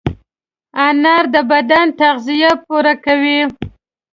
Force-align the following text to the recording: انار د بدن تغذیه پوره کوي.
انار 0.87 1.23
د 1.33 1.35
بدن 1.51 1.87
تغذیه 2.01 2.51
پوره 2.65 2.93
کوي. 3.05 3.39